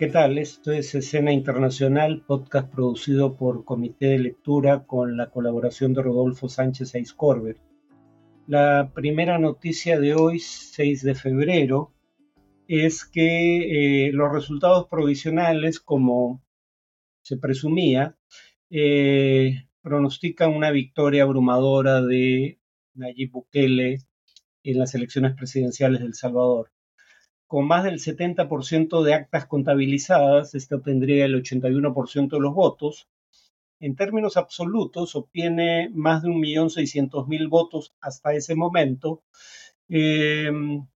¿Qué 0.00 0.06
tal? 0.06 0.38
Esto 0.38 0.72
es 0.72 0.94
Escena 0.94 1.30
Internacional, 1.30 2.24
podcast 2.26 2.72
producido 2.72 3.36
por 3.36 3.66
Comité 3.66 4.06
de 4.06 4.18
Lectura 4.18 4.86
con 4.86 5.18
la 5.18 5.28
colaboración 5.28 5.92
de 5.92 6.00
Rodolfo 6.00 6.48
Sánchez 6.48 6.94
Aiscorber. 6.94 7.58
La 8.46 8.92
primera 8.94 9.38
noticia 9.38 10.00
de 10.00 10.14
hoy, 10.14 10.38
6 10.38 11.02
de 11.02 11.14
febrero, 11.14 11.92
es 12.66 13.04
que 13.04 14.06
eh, 14.06 14.12
los 14.12 14.32
resultados 14.32 14.88
provisionales, 14.88 15.80
como 15.80 16.42
se 17.20 17.36
presumía, 17.36 18.16
eh, 18.70 19.66
pronostican 19.82 20.54
una 20.54 20.70
victoria 20.70 21.24
abrumadora 21.24 22.00
de 22.00 22.58
Nayib 22.94 23.32
Bukele 23.32 23.98
en 24.62 24.78
las 24.78 24.94
elecciones 24.94 25.34
presidenciales 25.36 26.00
de 26.00 26.06
El 26.06 26.14
Salvador 26.14 26.70
con 27.50 27.66
más 27.66 27.82
del 27.82 27.98
70% 27.98 29.02
de 29.02 29.12
actas 29.12 29.44
contabilizadas, 29.46 30.54
este 30.54 30.76
obtendría 30.76 31.24
el 31.24 31.34
81% 31.34 32.28
de 32.30 32.40
los 32.40 32.54
votos. 32.54 33.08
En 33.80 33.96
términos 33.96 34.36
absolutos, 34.36 35.16
obtiene 35.16 35.90
más 35.92 36.22
de 36.22 36.28
1.600.000 36.28 37.48
votos 37.48 37.92
hasta 38.00 38.34
ese 38.34 38.54
momento, 38.54 39.24
eh, 39.88 40.48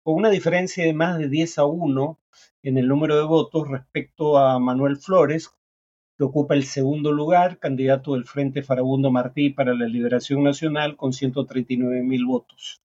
con 0.04 0.14
una 0.14 0.30
diferencia 0.30 0.84
de 0.84 0.94
más 0.94 1.18
de 1.18 1.28
10 1.28 1.58
a 1.58 1.64
1 1.64 2.20
en 2.62 2.78
el 2.78 2.86
número 2.86 3.16
de 3.16 3.24
votos 3.24 3.68
respecto 3.68 4.38
a 4.38 4.60
Manuel 4.60 4.98
Flores, 4.98 5.50
que 6.16 6.22
ocupa 6.22 6.54
el 6.54 6.62
segundo 6.66 7.10
lugar, 7.10 7.58
candidato 7.58 8.12
del 8.12 8.26
Frente 8.26 8.62
Farabundo 8.62 9.10
Martí 9.10 9.50
para 9.50 9.74
la 9.74 9.86
Liberación 9.86 10.44
Nacional, 10.44 10.96
con 10.96 11.10
139.000 11.10 12.24
votos. 12.28 12.83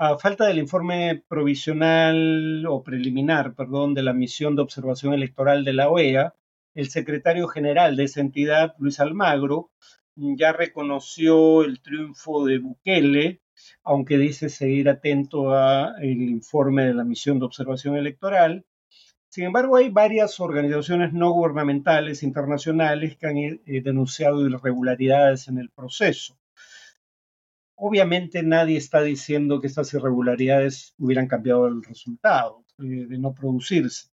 A 0.00 0.16
falta 0.16 0.46
del 0.46 0.58
informe 0.58 1.24
provisional 1.26 2.64
o 2.66 2.84
preliminar, 2.84 3.56
perdón, 3.56 3.94
de 3.94 4.04
la 4.04 4.12
misión 4.12 4.54
de 4.54 4.62
observación 4.62 5.12
electoral 5.12 5.64
de 5.64 5.72
la 5.72 5.88
OEA, 5.88 6.36
el 6.76 6.88
secretario 6.88 7.48
general 7.48 7.96
de 7.96 8.04
esa 8.04 8.20
entidad, 8.20 8.76
Luis 8.78 9.00
Almagro, 9.00 9.72
ya 10.14 10.52
reconoció 10.52 11.64
el 11.64 11.80
triunfo 11.82 12.46
de 12.46 12.58
Bukele, 12.60 13.40
aunque 13.82 14.18
dice 14.18 14.50
seguir 14.50 14.88
atento 14.88 15.50
al 15.50 16.04
informe 16.04 16.84
de 16.84 16.94
la 16.94 17.02
misión 17.02 17.40
de 17.40 17.46
observación 17.46 17.96
electoral. 17.96 18.64
Sin 19.28 19.46
embargo, 19.46 19.74
hay 19.74 19.88
varias 19.90 20.38
organizaciones 20.38 21.12
no 21.12 21.32
gubernamentales 21.32 22.22
internacionales 22.22 23.16
que 23.16 23.26
han 23.26 23.36
eh, 23.36 23.60
denunciado 23.82 24.46
irregularidades 24.46 25.48
en 25.48 25.58
el 25.58 25.70
proceso. 25.70 26.37
Obviamente 27.80 28.42
nadie 28.42 28.76
está 28.76 29.02
diciendo 29.02 29.60
que 29.60 29.68
estas 29.68 29.94
irregularidades 29.94 30.94
hubieran 30.98 31.28
cambiado 31.28 31.68
el 31.68 31.84
resultado 31.84 32.64
eh, 32.78 33.06
de 33.08 33.18
no 33.18 33.34
producirse. 33.34 34.08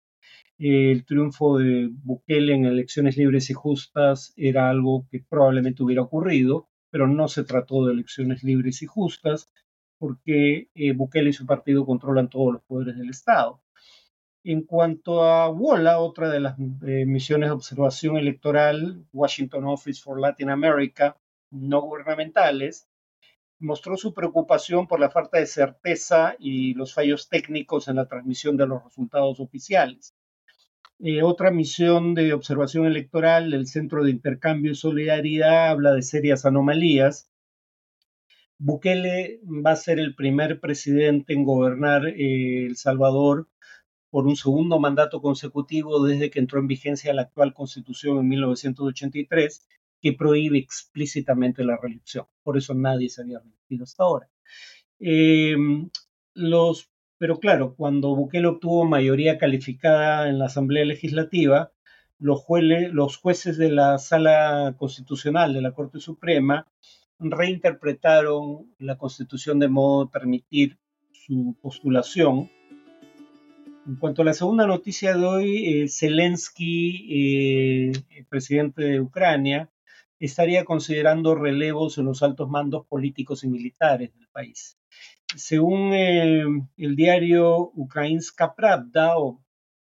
el 0.59 1.05
triunfo 1.05 1.57
de 1.57 1.89
Bukele 1.91 2.53
en 2.55 2.65
elecciones 2.65 3.15
libres 3.15 3.49
y 3.49 3.53
justas 3.53 4.33
era 4.35 4.69
algo 4.69 5.07
que 5.09 5.23
probablemente 5.27 5.81
hubiera 5.81 6.01
ocurrido, 6.01 6.67
pero 6.89 7.07
no 7.07 7.29
se 7.29 7.45
trató 7.45 7.85
de 7.85 7.93
elecciones 7.93 8.43
libres 8.43 8.81
y 8.81 8.85
justas 8.85 9.49
porque 9.97 10.69
eh, 10.75 10.91
Bukele 10.91 11.29
y 11.29 11.33
su 11.33 11.45
partido 11.45 11.85
controlan 11.85 12.29
todos 12.29 12.53
los 12.53 12.63
poderes 12.63 12.97
del 12.97 13.11
Estado. 13.11 13.61
En 14.43 14.63
cuanto 14.63 15.23
a 15.23 15.49
WOLA, 15.49 15.99
otra 15.99 16.29
de 16.29 16.41
las 16.41 16.59
eh, 16.59 17.05
misiones 17.05 17.47
de 17.47 17.53
observación 17.53 18.17
electoral, 18.17 19.05
Washington 19.13 19.63
Office 19.67 20.01
for 20.03 20.19
Latin 20.19 20.49
America, 20.49 21.17
no 21.49 21.81
gubernamentales, 21.81 22.89
mostró 23.63 23.97
su 23.97 24.13
preocupación 24.13 24.87
por 24.87 24.99
la 24.99 25.09
falta 25.09 25.39
de 25.39 25.45
certeza 25.45 26.35
y 26.37 26.73
los 26.73 26.93
fallos 26.93 27.29
técnicos 27.29 27.87
en 27.87 27.95
la 27.95 28.07
transmisión 28.07 28.57
de 28.57 28.67
los 28.67 28.83
resultados 28.83 29.39
oficiales. 29.39 30.13
Eh, 30.99 31.23
otra 31.23 31.49
misión 31.51 32.13
de 32.13 32.33
observación 32.33 32.85
electoral 32.85 33.51
del 33.51 33.67
Centro 33.67 34.03
de 34.03 34.11
Intercambio 34.11 34.71
y 34.71 34.75
Solidaridad 34.75 35.69
habla 35.69 35.93
de 35.93 36.01
serias 36.01 36.45
anomalías. 36.45 37.29
Bukele 38.57 39.39
va 39.45 39.71
a 39.71 39.75
ser 39.75 39.99
el 39.99 40.15
primer 40.15 40.59
presidente 40.59 41.33
en 41.33 41.43
gobernar 41.43 42.07
eh, 42.07 42.65
El 42.65 42.77
Salvador 42.77 43.47
por 44.09 44.27
un 44.27 44.35
segundo 44.35 44.79
mandato 44.79 45.21
consecutivo 45.21 46.05
desde 46.05 46.29
que 46.29 46.39
entró 46.39 46.59
en 46.59 46.67
vigencia 46.67 47.13
la 47.13 47.23
actual 47.23 47.53
constitución 47.53 48.19
en 48.19 48.27
1983 48.27 49.67
que 50.03 50.11
prohíbe 50.11 50.57
explícitamente 50.57 51.63
la 51.63 51.77
reelección. 51.81 52.25
Por 52.43 52.57
eso 52.57 52.73
nadie 52.73 53.07
se 53.07 53.21
había 53.21 53.39
reelegido 53.39 53.85
hasta 53.85 54.03
ahora. 54.03 54.29
Eh, 54.99 55.55
los, 56.33 56.91
pero 57.17 57.39
claro, 57.39 57.73
cuando 57.75 58.13
Bukele 58.13 58.47
obtuvo 58.47 58.83
mayoría 58.83 59.37
calificada 59.37 60.27
en 60.27 60.39
la 60.39 60.47
Asamblea 60.47 60.83
Legislativa, 60.83 61.71
los, 62.19 62.43
los 62.91 63.15
jueces 63.15 63.57
de 63.57 63.69
la 63.69 63.97
Sala 63.97 64.75
Constitucional 64.77 65.53
de 65.53 65.61
la 65.61 65.71
Corte 65.71 66.01
Suprema 66.01 66.67
reinterpretaron 67.17 68.73
la 68.79 68.97
Constitución 68.97 69.57
de 69.59 69.69
modo 69.69 70.05
de 70.05 70.11
permitir 70.11 70.77
su 71.13 71.55
postulación. 71.61 72.51
En 73.87 73.95
cuanto 73.95 74.21
a 74.21 74.25
la 74.25 74.33
segunda 74.33 74.67
noticia 74.67 75.15
de 75.15 75.25
hoy, 75.25 75.65
eh, 75.65 75.87
Zelensky, 75.87 77.07
eh, 77.09 78.25
presidente 78.27 78.83
de 78.83 78.99
Ucrania, 78.99 79.69
estaría 80.25 80.63
considerando 80.63 81.35
relevos 81.35 81.97
en 81.97 82.05
los 82.05 82.23
altos 82.23 82.49
mandos 82.49 82.85
políticos 82.87 83.43
y 83.43 83.49
militares 83.49 84.13
del 84.13 84.27
país. 84.29 84.77
Según 85.35 85.93
el 85.93 86.95
diario 86.95 87.71
Ukrainska 87.75 88.55
Pravda, 88.55 89.17
o 89.17 89.43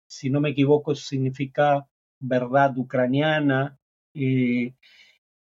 si 0.07 0.31
no 0.31 0.41
me 0.41 0.51
equivoco, 0.51 0.95
significa 0.95 1.87
verdad 2.19 2.77
ucraniana, 2.77 3.79
eh, 4.15 4.75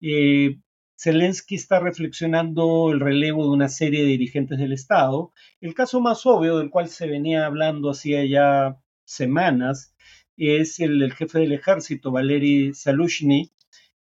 eh, 0.02 0.58
Zelensky 0.98 1.54
está 1.54 1.80
reflexionando 1.80 2.90
el 2.92 3.00
relevo 3.00 3.44
de 3.44 3.50
una 3.50 3.68
serie 3.68 4.02
de 4.02 4.08
dirigentes 4.08 4.58
del 4.58 4.72
Estado. 4.72 5.32
El 5.60 5.74
caso 5.74 6.00
más 6.00 6.26
obvio 6.26 6.58
del 6.58 6.70
cual 6.70 6.88
se 6.88 7.06
venía 7.06 7.46
hablando 7.46 7.90
hacía 7.90 8.24
ya 8.26 8.78
semanas 9.04 9.94
es 10.36 10.80
el 10.80 10.98
del 10.98 11.14
jefe 11.14 11.38
del 11.38 11.52
ejército, 11.52 12.10
Valery 12.10 12.74
Salushny, 12.74 13.52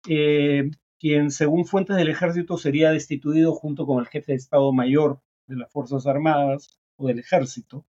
eh, 0.08 0.70
quien 0.98 1.30
según 1.30 1.66
fuentes 1.66 1.96
del 1.96 2.08
ejército 2.08 2.58
sería 2.58 2.90
destituido 2.90 3.54
junto 3.54 3.86
con 3.86 4.00
el 4.00 4.06
jefe 4.06 4.32
de 4.32 4.38
Estado 4.38 4.72
Mayor 4.72 5.20
de 5.46 5.56
las 5.56 5.70
Fuerzas 5.72 6.06
Armadas 6.06 6.78
o 6.96 7.08
del 7.08 7.18
ejército. 7.18 7.84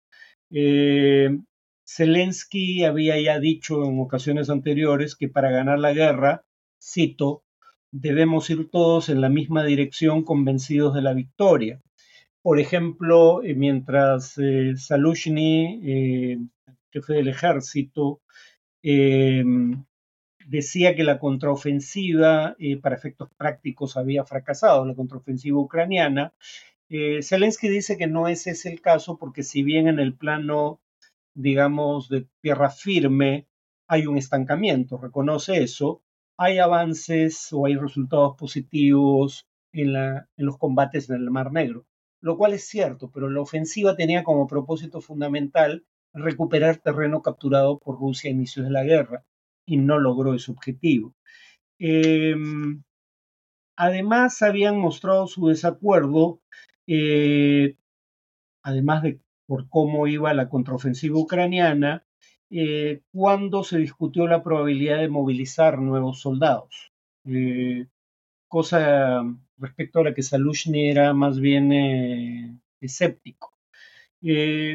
Eh, 0.50 1.38
Zelensky 1.86 2.84
había 2.84 3.20
ya 3.20 3.40
dicho 3.40 3.84
en 3.84 3.98
ocasiones 4.00 4.50
anteriores 4.50 5.16
que 5.16 5.28
para 5.28 5.50
ganar 5.50 5.78
la 5.80 5.92
guerra, 5.92 6.44
cito, 6.80 7.42
debemos 7.90 8.48
ir 8.50 8.70
todos 8.70 9.08
en 9.08 9.20
la 9.20 9.28
misma 9.28 9.64
dirección 9.64 10.22
convencidos 10.22 10.94
de 10.94 11.02
la 11.02 11.14
victoria. 11.14 11.80
Por 12.42 12.60
ejemplo, 12.60 13.42
eh, 13.42 13.54
mientras 13.54 14.38
eh, 14.38 14.74
jefe 16.92 17.14
del 17.14 17.28
ejército, 17.28 18.20
decía 20.50 20.96
que 20.96 21.04
la 21.04 21.20
contraofensiva, 21.20 22.56
eh, 22.58 22.76
para 22.76 22.96
efectos 22.96 23.30
prácticos, 23.36 23.96
había 23.96 24.24
fracasado, 24.24 24.84
la 24.84 24.96
contraofensiva 24.96 25.58
ucraniana. 25.60 26.34
Eh, 26.88 27.22
Zelensky 27.22 27.68
dice 27.68 27.96
que 27.96 28.08
no 28.08 28.26
ese 28.26 28.50
es 28.50 28.66
el 28.66 28.80
caso 28.80 29.16
porque 29.16 29.44
si 29.44 29.62
bien 29.62 29.86
en 29.86 30.00
el 30.00 30.16
plano, 30.16 30.80
digamos, 31.34 32.08
de 32.08 32.26
tierra 32.40 32.70
firme 32.70 33.46
hay 33.86 34.06
un 34.06 34.18
estancamiento, 34.18 34.98
reconoce 34.98 35.62
eso, 35.62 36.02
hay 36.36 36.58
avances 36.58 37.52
o 37.52 37.66
hay 37.66 37.76
resultados 37.76 38.36
positivos 38.36 39.46
en, 39.72 39.92
la, 39.92 40.28
en 40.36 40.46
los 40.46 40.58
combates 40.58 41.08
en 41.10 41.16
el 41.16 41.30
Mar 41.30 41.52
Negro, 41.52 41.86
lo 42.20 42.36
cual 42.36 42.54
es 42.54 42.66
cierto, 42.66 43.10
pero 43.12 43.30
la 43.30 43.40
ofensiva 43.40 43.94
tenía 43.94 44.24
como 44.24 44.48
propósito 44.48 45.00
fundamental 45.00 45.84
recuperar 46.12 46.78
terreno 46.78 47.22
capturado 47.22 47.78
por 47.78 48.00
Rusia 48.00 48.30
a 48.30 48.34
inicios 48.34 48.66
de 48.66 48.72
la 48.72 48.82
guerra 48.82 49.24
y 49.70 49.76
no 49.76 50.00
logró 50.00 50.34
ese 50.34 50.50
objetivo. 50.50 51.14
Em, 51.78 52.82
además, 53.76 54.42
habían 54.42 54.78
mostrado 54.78 55.28
su 55.28 55.46
desacuerdo, 55.46 56.40
eh, 56.88 57.76
además 58.64 59.04
de 59.04 59.20
por 59.46 59.68
cómo 59.68 60.08
iba 60.08 60.34
la 60.34 60.48
contraofensiva 60.48 61.18
ucraniana, 61.18 62.04
eh, 62.50 63.02
cuando 63.12 63.62
se 63.62 63.78
discutió 63.78 64.26
la 64.26 64.42
probabilidad 64.42 64.98
de 64.98 65.08
movilizar 65.08 65.78
nuevos 65.78 66.20
soldados. 66.20 66.92
Eh, 67.24 67.86
cosa 68.48 69.22
respecto 69.58 70.00
a 70.00 70.04
la 70.04 70.14
que 70.14 70.22
Salushny 70.24 70.90
era 70.90 71.14
más 71.14 71.38
bien 71.38 72.60
escéptico. 72.80 73.54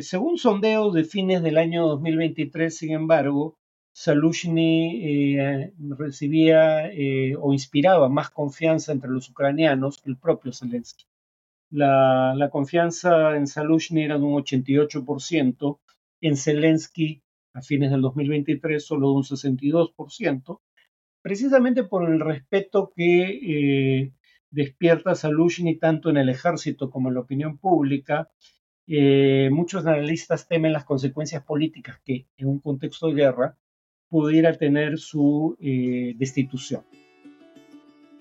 según 0.02 0.38
sondeos 0.38 0.94
de 0.94 1.04
fines 1.04 1.44
del 1.44 1.58
año 1.58 1.88
2023, 1.88 2.76
sin 2.76 2.92
embargo, 2.94 3.58
Salushny 3.98 5.40
eh, 5.40 5.74
recibía 5.98 6.92
eh, 6.92 7.34
o 7.40 7.54
inspiraba 7.54 8.10
más 8.10 8.30
confianza 8.30 8.92
entre 8.92 9.10
los 9.10 9.30
ucranianos 9.30 10.02
que 10.02 10.10
el 10.10 10.18
propio 10.18 10.52
Zelensky. 10.52 11.06
La, 11.70 12.50
confianza 12.52 13.38
en 13.38 13.48
Salushny 13.48 14.04
era 14.04 14.18
de 14.18 14.26
un 14.26 14.34
88%, 14.44 15.80
en 16.20 16.36
Zelensky 16.36 17.24
a 17.54 17.62
fines 17.62 17.90
del 17.90 18.02
2023 18.02 18.86
solo 18.86 19.12
de 19.12 19.16
un 19.16 19.24
62%, 19.24 20.60
precisamente 21.22 21.86
por 21.86 22.10
el 22.10 22.20
respeto 22.20 22.92
que 22.94 24.02
eh, 24.02 24.14
despierta 24.52 25.16
Salushny 25.16 25.78
tanto 25.78 26.10
en 26.10 26.18
el 26.18 26.28
ejército 26.28 26.90
como 26.90 27.08
en 27.08 27.16
la 27.16 27.22
opinión 27.22 27.58
pública. 27.60 28.30
Eh, 28.88 29.50
muchos 29.54 29.86
analistas 29.86 30.50
temen 30.50 30.74
las 30.74 30.84
consecuencias 30.84 31.46
políticas 31.46 32.02
que 32.04 32.28
en 32.36 32.50
un 32.50 32.60
contexto 32.60 33.08
de 33.08 33.14
guerra 33.14 33.58
pudiera 34.16 34.54
tener 34.54 34.98
su 34.98 35.58
eh, 35.60 36.14
destitución. 36.16 36.86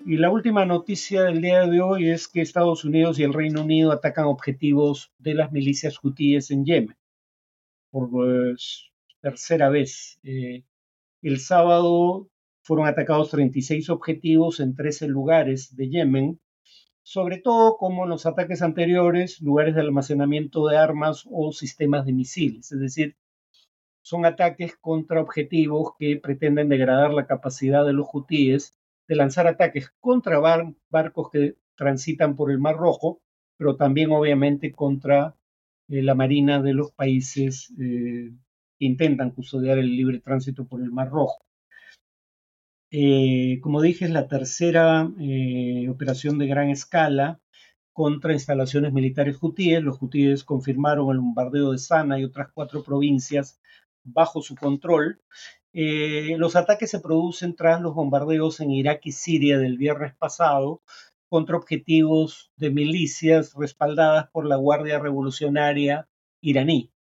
Y 0.05 0.17
la 0.17 0.29
última 0.29 0.65
noticia 0.65 1.23
del 1.23 1.41
día 1.41 1.65
de 1.67 1.79
hoy 1.79 2.09
es 2.09 2.27
que 2.27 2.41
Estados 2.41 2.83
Unidos 2.83 3.17
y 3.17 3.23
el 3.23 3.31
Reino 3.31 3.61
Unido 3.61 3.93
atacan 3.93 4.25
objetivos 4.25 5.13
de 5.19 5.35
las 5.35 5.53
milicias 5.53 5.97
hutíes 6.03 6.51
en 6.51 6.65
Yemen. 6.65 6.97
Por 7.91 8.09
pues, 8.09 8.91
tercera 9.21 9.69
vez. 9.69 10.19
Eh, 10.23 10.65
el 11.21 11.39
sábado 11.39 12.27
fueron 12.61 12.87
atacados 12.87 13.29
36 13.29 13.89
objetivos 13.89 14.59
en 14.59 14.75
13 14.75 15.07
lugares 15.07 15.77
de 15.77 15.87
Yemen, 15.87 16.41
sobre 17.03 17.37
todo 17.37 17.77
como 17.77 18.03
en 18.03 18.09
los 18.09 18.25
ataques 18.25 18.61
anteriores, 18.61 19.39
lugares 19.39 19.75
de 19.75 19.79
almacenamiento 19.81 20.67
de 20.67 20.75
armas 20.75 21.23
o 21.31 21.53
sistemas 21.53 22.05
de 22.05 22.11
misiles. 22.11 22.73
Es 22.73 22.81
decir, 22.81 23.15
son 24.05 24.23
ataques 24.23 24.75
contra 24.79 25.19
objetivos 25.19 25.93
que 25.97 26.17
pretenden 26.17 26.69
degradar 26.69 27.11
la 27.11 27.25
capacidad 27.25 27.83
de 27.83 27.93
los 27.93 28.07
hutíes 28.13 28.77
de 29.07 29.15
lanzar 29.15 29.47
ataques 29.47 29.91
contra 29.99 30.39
barcos 30.91 31.31
que 31.31 31.55
transitan 31.73 32.35
por 32.35 32.51
el 32.51 32.59
Mar 32.59 32.75
Rojo, 32.77 33.23
pero 33.57 33.77
también 33.77 34.11
obviamente 34.11 34.71
contra 34.73 35.35
eh, 35.87 36.03
la 36.03 36.13
marina 36.13 36.61
de 36.61 36.73
los 36.73 36.91
países 36.91 37.73
eh, 37.79 38.31
que 38.77 38.85
intentan 38.85 39.31
custodiar 39.31 39.79
el 39.79 39.95
libre 39.97 40.19
tránsito 40.19 40.67
por 40.67 40.83
el 40.83 40.91
Mar 40.91 41.09
Rojo. 41.09 41.43
Eh, 42.91 43.59
como 43.59 43.81
dije, 43.81 44.05
es 44.05 44.11
la 44.11 44.27
tercera 44.27 45.11
operación 45.89 46.37
de 46.37 46.45
gran 46.45 46.69
escala 46.69 47.39
contra 47.91 48.33
instalaciones 48.33 48.93
militares 48.93 49.39
hutíes. 49.41 49.81
Los 49.81 49.99
hutíes 49.99 50.43
confirmaron 50.43 51.09
el 51.09 51.17
bombardeo 51.17 51.71
de 51.71 51.79
Sana 51.79 52.19
y 52.19 52.23
otras 52.23 52.49
cuatro 52.53 52.83
provincias 52.83 53.59
bajo 54.05 54.41
su 54.41 54.55
control 54.55 55.19
eh, 55.77 56.37
los 56.37 56.55
ataques 56.55 56.89
se 56.89 57.01
producen 57.01 57.53
tras 57.53 57.81
los 57.81 57.93
bombardeos 57.93 58.61
en 58.61 58.71
Irak 58.71 59.01
y 59.03 59.11
Siria 59.11 59.59
del 59.59 59.77
viernes 59.77 60.15
pasado 60.15 60.81
contra 61.27 61.57
objetivos 61.57 62.49
de 62.55 62.69
milicias 62.69 63.53
respaldadas 63.55 64.29
por 64.29 64.45
la 64.45 64.55
Guardia 64.55 64.99
Revolucionaria 64.99 66.07
iraní, 66.39 66.93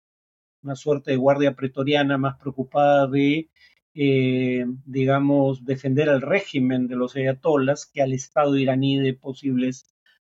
una 0.63 0.75
suerte 0.75 1.11
de 1.11 1.19
guardia 1.19 1.55
pretoriana 1.55 2.17
más 2.17 2.39
preocupada 2.39 3.07
de, 3.09 3.51
eh, 3.93 4.65
digamos, 4.87 5.67
defender 5.67 6.09
al 6.09 6.23
régimen 6.23 6.89
de 6.89 6.97
los 6.97 7.15
ayatolas 7.15 7.85
que 7.85 8.01
al 8.01 8.15
Estado 8.15 8.57
iraní 8.57 8.99
de 8.99 9.13
posibles 9.13 9.85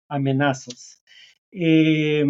amenazas. 0.06 1.02
Eh, 1.50 2.24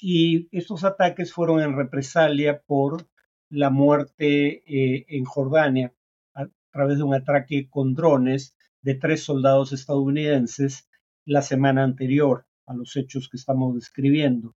y 0.00 0.48
estos 0.56 0.84
ataques 0.84 1.32
fueron 1.32 1.60
en 1.60 1.76
represalia 1.76 2.62
por 2.62 3.09
la 3.50 3.70
muerte 3.70 4.62
eh, 4.66 5.06
en 5.08 5.24
Jordania 5.24 5.92
a 6.34 6.46
través 6.70 6.98
de 6.98 7.04
un 7.04 7.14
ataque 7.14 7.68
con 7.68 7.94
drones 7.94 8.54
de 8.80 8.94
tres 8.94 9.24
soldados 9.24 9.72
estadounidenses 9.72 10.88
la 11.24 11.42
semana 11.42 11.82
anterior 11.82 12.46
a 12.66 12.74
los 12.74 12.96
hechos 12.96 13.28
que 13.28 13.36
estamos 13.36 13.74
describiendo. 13.74 14.54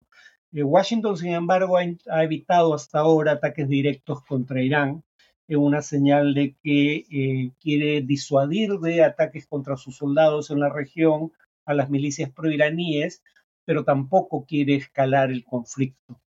Eh, 0.52 0.62
Washington, 0.62 1.16
sin 1.16 1.32
embargo, 1.32 1.78
ha, 1.78 2.22
evitado 2.22 2.74
hasta 2.74 3.00
ahora 3.00 3.32
ataques 3.32 3.68
directos 3.68 4.22
contra 4.24 4.62
Irán 4.62 5.02
en 5.48 5.58
una 5.58 5.80
señal 5.80 6.34
de 6.34 6.54
que 6.62 7.06
eh, 7.10 7.52
quiere 7.58 8.02
disuadir 8.02 8.72
de 8.78 9.02
ataques 9.02 9.46
contra 9.46 9.76
sus 9.76 9.96
soldados 9.96 10.50
en 10.50 10.60
la 10.60 10.68
región 10.68 11.32
a 11.64 11.74
las 11.74 11.88
milicias 11.88 12.30
proiraníes, 12.30 13.22
pero 13.64 13.84
tampoco 13.84 14.44
quiere 14.46 14.76
escalar 14.76 15.30
el 15.30 15.44
conflicto 15.44 16.20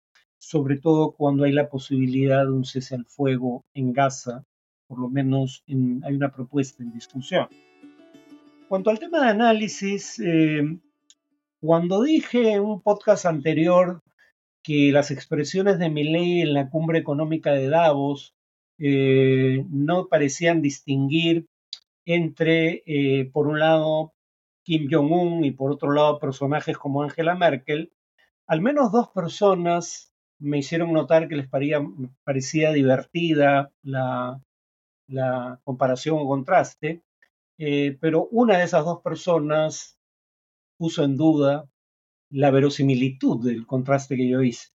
sobre 0.45 0.77
todo 0.77 1.13
cuando 1.13 1.45
hay 1.45 1.51
la 1.51 1.69
posibilidad 1.69 2.45
de 2.45 2.51
un 2.51 2.65
cese 2.65 2.94
al 2.94 3.06
fuego 3.06 3.65
en 3.74 3.94
Gaza, 3.94 4.44
por 4.86 5.00
lo 5.00 5.09
menos 5.09 5.63
hay 5.68 6.13
una 6.13 6.31
propuesta 6.31 6.83
en 6.83 6.92
discusión. 6.92 7.47
Cuanto 8.69 8.92
al 8.92 9.00
tema 9.00 9.21
de 9.21 9.30
análisis, 9.30 10.19
eh, 10.19 10.77
cuando 11.59 12.03
dije 12.03 12.51
en 12.51 12.62
un 12.62 12.81
podcast 12.81 13.25
anterior 13.25 14.01
que 14.62 14.92
las 14.92 15.09
expresiones 15.09 15.80
de 15.80 15.89
Milley 15.89 16.42
en 16.42 16.53
la 16.53 16.69
cumbre 16.69 17.00
económica 17.00 17.51
de 17.51 17.68
Davos 17.68 18.36
eh, 18.77 19.65
no 19.71 20.09
parecían 20.09 20.62
distinguir 20.62 21.48
entre, 22.06 22.83
eh, 22.86 23.31
por 23.33 23.48
un 23.48 23.57
lado, 23.57 24.13
Kim 24.62 24.88
Jong-un 24.91 25.44
y 25.44 25.50
por 25.50 25.71
otro 25.71 25.91
lado, 25.91 26.19
personajes 26.19 26.77
como 26.77 27.01
Angela 27.01 27.33
Merkel, 27.33 27.91
al 28.45 28.62
menos 28.62 28.91
dos 28.91 29.09
personas 29.09 30.12
me 30.39 30.59
hicieron 30.59 30.93
notar 30.93 31.27
que 31.27 31.35
les 31.35 31.47
parecía, 31.47 32.71
divertida 32.71 33.71
la, 33.83 34.41
comparación 35.63 36.17
o 36.19 36.27
contraste, 36.27 37.03
eh, 37.57 37.97
pero 38.01 38.27
una 38.31 38.57
de 38.57 38.65
esas 38.65 38.85
dos 38.85 39.01
personas 39.01 39.97
puso 40.77 41.03
en 41.03 41.15
duda 41.15 41.69
la 42.29 42.51
verosimilitud 42.51 43.45
del 43.45 43.65
contraste 43.65 44.17
que 44.17 44.27
yo 44.27 44.41
hice. 44.41 44.69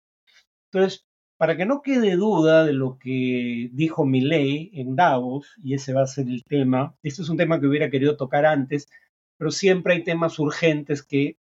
Entonces, 0.72 1.06
para 1.38 1.58
que 1.58 1.66
no 1.66 1.82
quede 1.82 2.16
duda 2.16 2.66
de 2.66 2.74
lo 2.74 3.00
que 3.00 3.70
dijo 3.74 4.06
Milley 4.06 4.72
en 4.74 4.96
Davos, 4.96 5.56
y 5.64 5.74
ese 5.74 5.94
va 5.94 6.04
a 6.04 6.08
ser 6.08 6.28
el 6.28 6.44
tema, 6.44 6.96
este 7.02 7.22
es 7.22 7.30
un 7.30 7.38
tema 7.38 7.60
que 7.60 7.68
hubiera 7.68 7.90
querido 7.90 8.18
tocar 8.18 8.46
antes, 8.46 8.90
pero 9.38 9.52
siempre 9.52 9.94
hay 9.94 10.04
temas 10.04 10.38
urgentes 10.38 11.02
que 11.02 11.38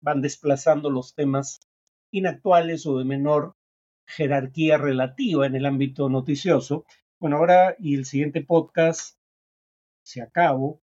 van 0.00 0.20
desplazando 0.22 0.90
los 0.90 1.14
temas 1.14 1.60
inactuales 2.12 2.86
o 2.86 2.98
de 2.98 3.04
menor 3.04 3.56
jerarquía 4.06 4.78
relativa 4.78 5.46
en 5.46 5.56
el 5.56 5.66
ámbito 5.66 6.08
noticioso. 6.08 6.84
Bueno, 7.18 7.38
ahora 7.38 7.74
y 7.78 7.96
el 7.96 8.04
siguiente 8.04 8.42
podcast, 8.42 9.18
se 10.04 10.22
acabo, 10.22 10.80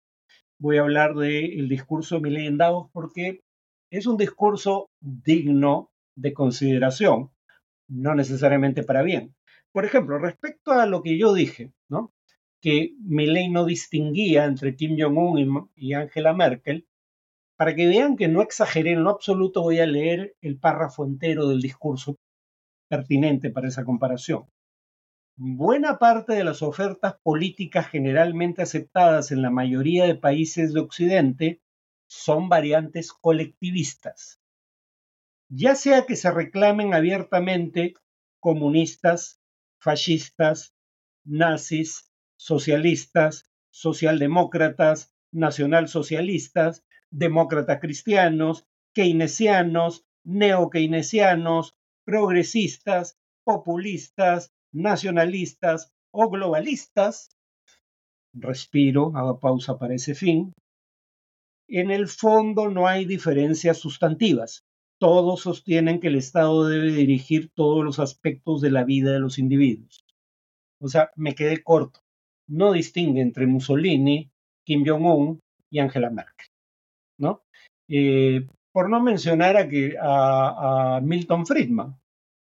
voy 0.58 0.76
a 0.76 0.82
hablar 0.82 1.14
del 1.14 1.68
discurso 1.68 2.16
de 2.16 2.20
Milei 2.22 2.46
en 2.46 2.58
Davos 2.58 2.90
porque 2.92 3.42
es 3.90 4.06
un 4.06 4.16
discurso 4.16 4.90
digno 5.00 5.90
de 6.16 6.34
consideración, 6.34 7.30
no 7.88 8.14
necesariamente 8.14 8.82
para 8.82 9.02
bien. 9.02 9.34
Por 9.72 9.84
ejemplo, 9.84 10.18
respecto 10.18 10.72
a 10.72 10.86
lo 10.86 11.02
que 11.02 11.18
yo 11.18 11.32
dije, 11.32 11.72
¿no? 11.88 12.12
que 12.60 12.94
Milei 13.00 13.48
no 13.48 13.64
distinguía 13.64 14.44
entre 14.44 14.76
Kim 14.76 14.96
Jong-un 14.98 15.70
y 15.74 15.94
Angela 15.94 16.34
Merkel, 16.34 16.86
para 17.60 17.74
que 17.74 17.86
vean 17.86 18.16
que 18.16 18.26
no 18.26 18.40
exageré 18.40 18.92
en 18.92 19.04
lo 19.04 19.10
absoluto, 19.10 19.60
voy 19.60 19.80
a 19.80 19.86
leer 19.86 20.34
el 20.40 20.58
párrafo 20.58 21.04
entero 21.04 21.46
del 21.46 21.60
discurso 21.60 22.16
pertinente 22.88 23.50
para 23.50 23.68
esa 23.68 23.84
comparación. 23.84 24.46
Buena 25.36 25.98
parte 25.98 26.32
de 26.32 26.42
las 26.42 26.62
ofertas 26.62 27.16
políticas 27.22 27.86
generalmente 27.88 28.62
aceptadas 28.62 29.30
en 29.30 29.42
la 29.42 29.50
mayoría 29.50 30.06
de 30.06 30.14
países 30.14 30.72
de 30.72 30.80
Occidente 30.80 31.60
son 32.08 32.48
variantes 32.48 33.12
colectivistas, 33.12 34.40
ya 35.50 35.74
sea 35.74 36.06
que 36.06 36.16
se 36.16 36.30
reclamen 36.30 36.94
abiertamente 36.94 37.92
comunistas, 38.38 39.38
fascistas, 39.78 40.72
nazis, 41.24 42.10
socialistas, 42.38 43.50
socialdemócratas, 43.68 45.12
nacionalsocialistas, 45.30 46.86
demócratas 47.10 47.80
cristianos, 47.80 48.64
keynesianos, 48.94 50.04
neokeynesianos, 50.24 51.74
progresistas, 52.04 53.16
populistas, 53.44 54.52
nacionalistas 54.72 55.92
o 56.12 56.30
globalistas. 56.30 57.30
Respiro, 58.32 59.12
hago 59.16 59.40
pausa 59.40 59.78
para 59.78 59.94
ese 59.94 60.14
fin. 60.14 60.52
En 61.68 61.90
el 61.90 62.08
fondo 62.08 62.68
no 62.68 62.86
hay 62.86 63.04
diferencias 63.04 63.78
sustantivas. 63.78 64.64
Todos 64.98 65.40
sostienen 65.40 66.00
que 66.00 66.08
el 66.08 66.16
Estado 66.16 66.68
debe 66.68 66.92
dirigir 66.92 67.50
todos 67.54 67.84
los 67.84 67.98
aspectos 67.98 68.60
de 68.60 68.70
la 68.70 68.84
vida 68.84 69.12
de 69.12 69.20
los 69.20 69.38
individuos. 69.38 70.04
O 70.80 70.88
sea, 70.88 71.10
me 71.16 71.34
quedé 71.34 71.62
corto. 71.62 72.00
No 72.48 72.72
distingue 72.72 73.20
entre 73.20 73.46
Mussolini, 73.46 74.30
Kim 74.64 74.84
Jong-un 74.86 75.40
y 75.70 75.78
Angela 75.78 76.10
Merkel. 76.10 76.46
¿No? 77.20 77.42
Eh, 77.88 78.46
por 78.72 78.88
no 78.88 79.00
mencionar 79.00 79.56
a, 79.56 79.68
que, 79.68 79.94
a, 80.00 81.00
Milton 81.02 81.46
Friedman. 81.46 81.96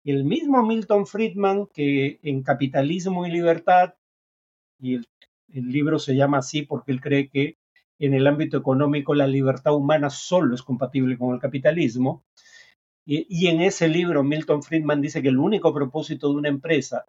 El 0.03 0.25
mismo 0.25 0.65
Milton 0.65 1.06
Friedman 1.06 1.68
que 1.68 2.20
en 2.24 2.44
Capitalismo 2.44 3.25
y 3.25 3.32
Libertad, 3.32 3.94
y 4.80 4.96
el, 4.96 5.06
libro 5.53 6.00
se 6.00 6.15
llama 6.15 6.39
así 6.39 6.63
porque 6.63 6.92
él 6.92 7.00
cree 7.00 7.30
que 7.30 7.58
en 8.00 8.13
el 8.13 8.25
ámbito 8.27 8.58
económico 8.58 9.13
la 9.13 9.27
libertad 9.27 9.75
humana 9.75 10.10
solo 10.10 10.56
es 10.56 10.63
compatible 10.63 11.18
con 11.18 11.34
el 11.34 11.39
capitalismo. 11.39 12.24
Y, 13.06 13.48
en 13.48 13.62
ese 13.62 13.89
libro 13.89 14.24
Milton 14.24 14.63
Friedman 14.63 15.01
dice 15.01 15.22
que 15.22 15.27
el 15.27 15.38
único 15.38 15.74
propósito 15.74 16.30
de 16.30 16.36
una 16.36 16.50
empresa 16.50 17.06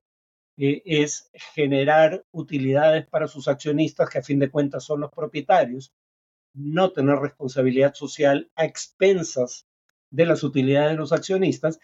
eh, 0.56 0.83
es 0.85 1.30
generar 1.54 2.25
utilidades 2.33 3.06
para 3.06 3.28
sus 3.28 3.47
accionistas, 3.47 4.11
que 4.11 4.18
a 4.18 4.23
fin 4.23 4.40
de 4.40 4.50
cuentas 4.50 4.85
son 4.85 5.00
los 5.00 5.12
propietarios, 5.12 5.92
no 6.54 6.92
tener 6.92 7.16
responsabilidad 7.18 7.94
social 7.94 8.50
a 8.54 8.64
expensas 8.64 9.66
de 10.11 10.26
las 10.26 10.42
utilidades 10.44 10.92
de 10.92 10.96
los 10.96 11.12
accionistas, 11.12 11.80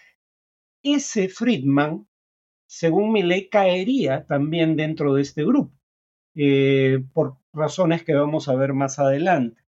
ese 0.82 1.28
Friedman, 1.28 2.06
según 2.66 3.12
mi 3.12 3.22
ley, 3.22 3.48
caería 3.48 4.24
también 4.26 4.76
dentro 4.76 5.14
de 5.14 5.22
este 5.22 5.44
grupo, 5.44 5.74
eh, 6.34 7.04
por 7.12 7.36
razones 7.52 8.04
que 8.04 8.14
vamos 8.14 8.48
a 8.48 8.54
ver 8.54 8.72
más 8.72 8.98
adelante. 8.98 9.62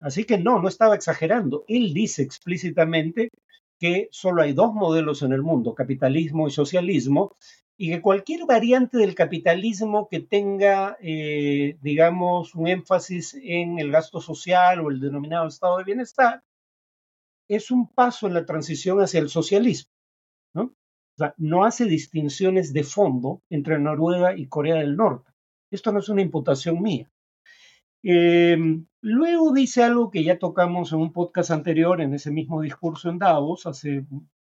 Así 0.00 0.24
que 0.24 0.38
no, 0.38 0.60
no 0.60 0.68
estaba 0.68 0.96
exagerando. 0.96 1.64
Él 1.68 1.94
dice 1.94 2.22
explícitamente 2.22 3.28
que 3.78 4.08
solo 4.10 4.42
hay 4.42 4.52
dos 4.52 4.72
modelos 4.72 5.22
en 5.22 5.32
el 5.32 5.42
mundo, 5.42 5.74
capitalismo 5.74 6.48
y 6.48 6.50
socialismo, 6.50 7.36
y 7.76 7.90
que 7.90 8.02
cualquier 8.02 8.46
variante 8.46 8.98
del 8.98 9.14
capitalismo 9.14 10.08
que 10.08 10.20
tenga, 10.20 10.96
eh, 11.00 11.76
digamos, 11.82 12.54
un 12.54 12.68
énfasis 12.68 13.34
en 13.42 13.78
el 13.78 13.90
gasto 13.90 14.20
social 14.20 14.80
o 14.80 14.90
el 14.90 15.00
denominado 15.00 15.48
estado 15.48 15.78
de 15.78 15.84
bienestar, 15.84 16.42
es 17.48 17.70
un 17.70 17.88
paso 17.88 18.26
en 18.26 18.34
la 18.34 18.46
transición 18.46 19.00
hacia 19.00 19.20
el 19.20 19.28
socialismo. 19.28 19.90
¿no? 20.54 20.62
O 20.64 21.18
sea, 21.18 21.34
no 21.38 21.64
hace 21.64 21.86
distinciones 21.86 22.72
de 22.72 22.84
fondo 22.84 23.42
entre 23.50 23.78
Noruega 23.78 24.36
y 24.36 24.46
Corea 24.46 24.76
del 24.76 24.96
Norte. 24.96 25.30
Esto 25.70 25.92
no 25.92 25.98
es 25.98 26.08
una 26.08 26.22
imputación 26.22 26.80
mía. 26.82 27.10
Em, 28.02 28.86
luego 29.00 29.52
dice 29.52 29.82
algo 29.82 30.10
que 30.10 30.24
ya 30.24 30.38
tocamos 30.38 30.92
en 30.92 30.98
un 30.98 31.12
podcast 31.12 31.50
anterior, 31.50 32.00
en 32.00 32.14
ese 32.14 32.30
mismo 32.30 32.60
discurso 32.60 33.08
en 33.10 33.18
Davos, 33.18 33.66
hace 33.66 34.04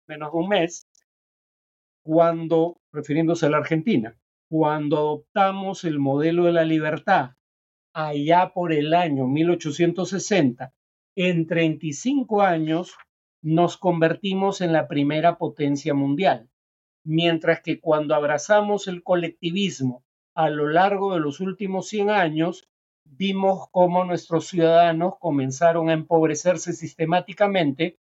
menos 0.07 0.31
de 0.31 0.37
un 0.37 0.49
mes, 0.49 0.87
cuando, 2.03 2.81
refiriéndose 2.91 3.45
a 3.45 3.49
la 3.49 3.57
Argentina, 3.57 4.17
cuando 4.49 4.97
adoptamos 4.97 5.83
el 5.83 5.99
modelo 5.99 6.45
de 6.45 6.51
la 6.51 6.65
libertad 6.65 7.31
allá 7.93 8.51
por 8.53 8.73
el 8.73 8.93
año 8.93 9.27
1860, 9.27 10.73
en 11.15 11.47
35 11.47 12.41
años 12.41 12.95
nos 13.41 13.77
convertimos 13.77 14.61
en 14.61 14.73
la 14.73 14.87
primera 14.87 15.37
potencia 15.37 15.93
mundial, 15.93 16.49
mientras 17.03 17.61
que 17.61 17.79
cuando 17.79 18.15
abrazamos 18.15 18.87
el 18.87 19.03
colectivismo 19.03 20.03
a 20.35 20.49
lo 20.49 20.69
largo 20.69 21.13
de 21.13 21.19
los 21.19 21.39
últimos 21.39 21.87
100 21.87 22.09
años, 22.09 22.67
vimos 23.05 23.67
cómo 23.71 24.05
nuestros 24.05 24.47
ciudadanos 24.47 25.15
comenzaron 25.19 25.89
a 25.89 25.93
empobrecerse 25.93 26.73
sistemáticamente 26.73 27.99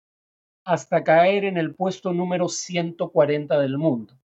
hasta 0.65 1.05
caer 1.05 1.45
en 1.45 1.57
el 1.57 1.75
puesto 1.75 2.13
número 2.13 2.49
140 2.49 3.59
del 3.59 3.79
mundo. 3.79 4.19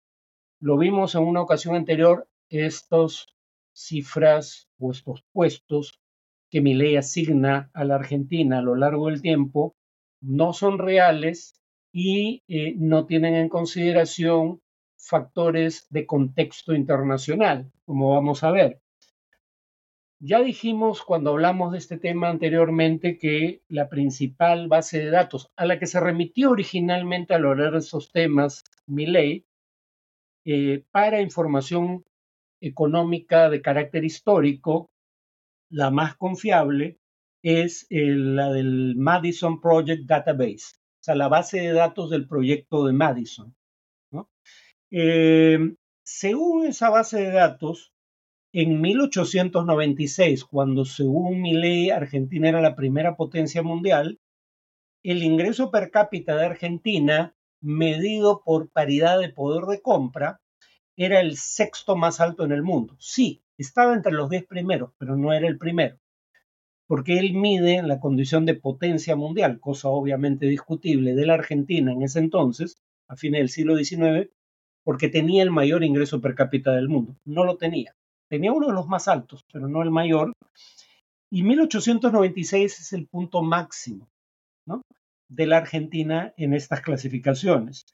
Lo 0.59 0.77
vimos 0.77 1.15
en 1.15 1.23
una 1.23 1.41
ocasión 1.41 1.75
anterior, 1.75 2.27
estas 2.49 3.27
cifras 3.73 4.69
o 4.79 4.91
estos 4.91 5.23
puestos 5.31 5.99
que 6.49 6.61
mi 6.61 6.73
ley 6.73 6.95
asigna 6.95 7.69
a 7.73 7.83
la 7.83 7.95
Argentina 7.95 8.59
a 8.59 8.61
lo 8.61 8.75
largo 8.75 9.07
del 9.07 9.21
tiempo 9.21 9.75
no 10.21 10.53
son 10.53 10.79
reales 10.79 11.61
y 11.91 12.43
eh, 12.47 12.73
no 12.77 13.05
tienen 13.05 13.35
en 13.35 13.49
consideración 13.49 14.61
factores 14.97 15.87
de 15.89 16.05
contexto 16.05 16.73
internacional, 16.73 17.71
como 17.85 18.11
vamos 18.11 18.43
a 18.43 18.51
ver. 18.51 18.81
Ya 20.19 20.41
dijimos 20.41 21.03
cuando 21.03 21.29
hablamos 21.29 21.71
de 21.71 21.77
este 21.77 21.99
tema 21.99 22.29
anteriormente 22.29 23.19
que 23.19 23.61
la 23.67 23.87
principal 23.87 24.67
base 24.67 24.97
de 24.99 25.11
datos 25.11 25.51
a 25.55 25.65
la 25.65 25.77
que 25.77 25.85
se 25.85 25.99
remitió 25.99 26.49
originalmente 26.49 27.35
a 27.35 27.39
lo 27.39 27.53
largo 27.53 27.73
de 27.73 27.79
estos 27.79 28.11
temas, 28.11 28.63
mi 28.87 29.05
ley, 29.05 29.45
eh, 30.43 30.83
para 30.89 31.21
información 31.21 32.03
económica 32.59 33.49
de 33.51 33.61
carácter 33.61 34.05
histórico, 34.05 34.89
la 35.69 35.91
más 35.91 36.15
confiable 36.15 36.97
es 37.43 37.85
eh, 37.91 38.15
la 38.15 38.51
del 38.51 38.95
Madison 38.97 39.61
Project 39.61 40.05
Database, 40.05 40.77
o 40.77 41.03
sea, 41.03 41.15
la 41.15 41.27
base 41.27 41.59
de 41.59 41.73
datos 41.73 42.09
del 42.09 42.27
proyecto 42.27 42.85
de 42.87 42.93
Madison. 42.93 43.53
Eh, 44.89 45.59
según 46.03 46.65
esa 46.65 46.89
base 46.89 47.19
de 47.19 47.31
datos, 47.31 47.93
en 48.59 48.81
1896, 48.81 50.43
cuando 50.43 50.83
según 50.83 51.43
mi 51.43 51.53
ley 51.53 51.91
Argentina 51.91 52.49
era 52.49 52.59
la 52.59 52.75
primera 52.75 53.15
potencia 53.15 53.61
mundial, 53.61 54.19
el 55.03 55.21
ingreso 55.21 55.69
per 55.69 55.91
cápita 55.91 56.35
de 56.35 56.47
Argentina, 56.47 57.35
medido 57.61 58.41
por 58.43 58.71
paridad 58.71 59.19
de 59.19 59.29
poder 59.29 59.65
de 59.65 59.79
compra, 59.79 60.41
era 60.95 61.19
el 61.19 61.37
sexto 61.37 61.95
más 61.95 62.19
alto 62.19 62.45
en 62.45 62.51
el 62.51 62.63
mundo. 62.63 62.95
Sí, 62.97 63.43
estaba 63.59 63.93
entre 63.93 64.13
los 64.13 64.27
diez 64.27 64.47
primeros, 64.47 64.91
pero 64.97 65.15
no 65.15 65.33
era 65.33 65.47
el 65.47 65.59
primero, 65.59 65.99
porque 66.87 67.19
él 67.19 67.35
mide 67.35 67.83
la 67.83 67.99
condición 67.99 68.47
de 68.47 68.55
potencia 68.55 69.15
mundial, 69.15 69.59
cosa 69.59 69.89
obviamente 69.89 70.47
discutible 70.47 71.13
de 71.13 71.27
la 71.27 71.35
Argentina 71.35 71.91
en 71.91 72.01
ese 72.01 72.17
entonces, 72.17 72.81
a 73.07 73.17
fines 73.17 73.41
del 73.41 73.49
siglo 73.49 73.77
XIX, 73.77 74.31
porque 74.83 75.09
tenía 75.09 75.43
el 75.43 75.51
mayor 75.51 75.83
ingreso 75.83 76.21
per 76.21 76.33
cápita 76.33 76.71
del 76.71 76.89
mundo. 76.89 77.17
No 77.23 77.43
lo 77.45 77.57
tenía. 77.57 77.95
Tenía 78.29 78.51
uno 78.51 78.67
de 78.67 78.73
los 78.73 78.87
más 78.87 79.07
altos, 79.07 79.45
pero 79.51 79.67
no 79.67 79.81
el 79.81 79.91
mayor. 79.91 80.33
Y 81.29 81.43
1896 81.43 82.79
es 82.79 82.93
el 82.93 83.07
punto 83.07 83.41
máximo 83.41 84.07
de 85.29 85.45
la 85.45 85.57
Argentina 85.57 86.33
en 86.37 86.53
estas 86.53 86.81
clasificaciones. 86.81 87.85